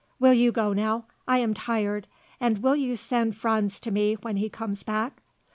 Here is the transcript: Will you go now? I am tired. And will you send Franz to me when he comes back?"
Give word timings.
Will 0.17 0.33
you 0.33 0.51
go 0.51 0.73
now? 0.73 1.05
I 1.27 1.37
am 1.37 1.53
tired. 1.53 2.07
And 2.39 2.63
will 2.63 2.75
you 2.75 2.95
send 2.95 3.35
Franz 3.35 3.79
to 3.81 3.91
me 3.91 4.15
when 4.15 4.37
he 4.37 4.49
comes 4.49 4.81
back?" 4.81 5.21